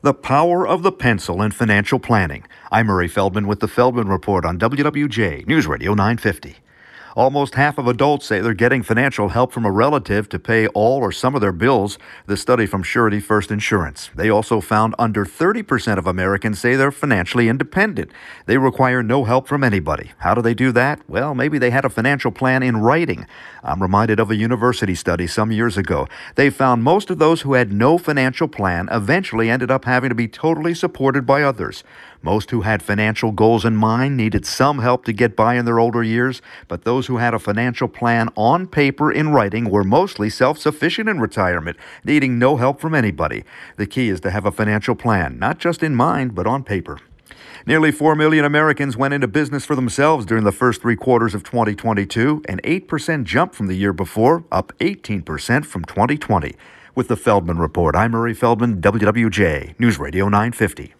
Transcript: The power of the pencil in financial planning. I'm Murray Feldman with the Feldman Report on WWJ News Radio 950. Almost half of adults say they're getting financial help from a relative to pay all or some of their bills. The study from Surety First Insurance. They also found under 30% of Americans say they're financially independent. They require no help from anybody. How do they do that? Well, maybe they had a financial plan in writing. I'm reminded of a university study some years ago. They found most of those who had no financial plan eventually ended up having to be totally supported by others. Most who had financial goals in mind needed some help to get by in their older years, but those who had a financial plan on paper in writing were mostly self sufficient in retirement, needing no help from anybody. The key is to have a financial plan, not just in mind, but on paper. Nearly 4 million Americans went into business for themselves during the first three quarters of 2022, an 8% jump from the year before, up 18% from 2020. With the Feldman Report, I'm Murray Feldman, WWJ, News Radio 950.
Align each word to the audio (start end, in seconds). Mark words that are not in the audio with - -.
The 0.00 0.14
power 0.14 0.64
of 0.64 0.84
the 0.84 0.92
pencil 0.92 1.42
in 1.42 1.50
financial 1.50 1.98
planning. 1.98 2.44
I'm 2.70 2.86
Murray 2.86 3.08
Feldman 3.08 3.48
with 3.48 3.58
the 3.58 3.66
Feldman 3.66 4.06
Report 4.06 4.44
on 4.44 4.56
WWJ 4.56 5.44
News 5.48 5.66
Radio 5.66 5.92
950. 5.92 6.58
Almost 7.18 7.56
half 7.56 7.78
of 7.78 7.88
adults 7.88 8.26
say 8.26 8.38
they're 8.38 8.54
getting 8.54 8.84
financial 8.84 9.30
help 9.30 9.50
from 9.50 9.64
a 9.64 9.72
relative 9.72 10.28
to 10.28 10.38
pay 10.38 10.68
all 10.68 11.00
or 11.00 11.10
some 11.10 11.34
of 11.34 11.40
their 11.40 11.50
bills. 11.50 11.98
The 12.26 12.36
study 12.36 12.64
from 12.64 12.84
Surety 12.84 13.18
First 13.18 13.50
Insurance. 13.50 14.10
They 14.14 14.30
also 14.30 14.60
found 14.60 14.94
under 15.00 15.24
30% 15.24 15.98
of 15.98 16.06
Americans 16.06 16.60
say 16.60 16.76
they're 16.76 16.92
financially 16.92 17.48
independent. 17.48 18.12
They 18.46 18.56
require 18.56 19.02
no 19.02 19.24
help 19.24 19.48
from 19.48 19.64
anybody. 19.64 20.12
How 20.18 20.32
do 20.32 20.42
they 20.42 20.54
do 20.54 20.70
that? 20.70 21.00
Well, 21.08 21.34
maybe 21.34 21.58
they 21.58 21.70
had 21.70 21.84
a 21.84 21.90
financial 21.90 22.30
plan 22.30 22.62
in 22.62 22.76
writing. 22.76 23.26
I'm 23.64 23.82
reminded 23.82 24.20
of 24.20 24.30
a 24.30 24.36
university 24.36 24.94
study 24.94 25.26
some 25.26 25.50
years 25.50 25.76
ago. 25.76 26.06
They 26.36 26.50
found 26.50 26.84
most 26.84 27.10
of 27.10 27.18
those 27.18 27.40
who 27.40 27.54
had 27.54 27.72
no 27.72 27.98
financial 27.98 28.46
plan 28.46 28.88
eventually 28.92 29.50
ended 29.50 29.72
up 29.72 29.86
having 29.86 30.10
to 30.10 30.14
be 30.14 30.28
totally 30.28 30.72
supported 30.72 31.26
by 31.26 31.42
others. 31.42 31.82
Most 32.22 32.50
who 32.50 32.62
had 32.62 32.82
financial 32.82 33.30
goals 33.30 33.64
in 33.64 33.76
mind 33.76 34.16
needed 34.16 34.44
some 34.44 34.80
help 34.80 35.04
to 35.04 35.12
get 35.12 35.36
by 35.36 35.54
in 35.54 35.64
their 35.64 35.78
older 35.78 36.02
years, 36.02 36.42
but 36.66 36.82
those 36.82 37.06
who 37.06 37.18
had 37.18 37.32
a 37.32 37.38
financial 37.38 37.86
plan 37.86 38.28
on 38.34 38.66
paper 38.66 39.12
in 39.12 39.30
writing 39.30 39.70
were 39.70 39.84
mostly 39.84 40.28
self 40.28 40.58
sufficient 40.58 41.08
in 41.08 41.20
retirement, 41.20 41.76
needing 42.04 42.38
no 42.38 42.56
help 42.56 42.80
from 42.80 42.94
anybody. 42.94 43.44
The 43.76 43.86
key 43.86 44.08
is 44.08 44.20
to 44.20 44.30
have 44.30 44.46
a 44.46 44.52
financial 44.52 44.96
plan, 44.96 45.38
not 45.38 45.58
just 45.58 45.82
in 45.82 45.94
mind, 45.94 46.34
but 46.34 46.46
on 46.46 46.64
paper. 46.64 46.98
Nearly 47.66 47.92
4 47.92 48.14
million 48.14 48.44
Americans 48.44 48.96
went 48.96 49.14
into 49.14 49.28
business 49.28 49.64
for 49.64 49.76
themselves 49.76 50.24
during 50.24 50.44
the 50.44 50.52
first 50.52 50.80
three 50.80 50.96
quarters 50.96 51.34
of 51.34 51.44
2022, 51.44 52.42
an 52.48 52.60
8% 52.64 53.24
jump 53.24 53.54
from 53.54 53.66
the 53.66 53.76
year 53.76 53.92
before, 53.92 54.44
up 54.50 54.72
18% 54.78 55.66
from 55.66 55.84
2020. 55.84 56.56
With 56.94 57.08
the 57.08 57.16
Feldman 57.16 57.58
Report, 57.58 57.94
I'm 57.94 58.10
Murray 58.10 58.34
Feldman, 58.34 58.80
WWJ, 58.80 59.78
News 59.78 59.98
Radio 59.98 60.24
950. 60.24 60.94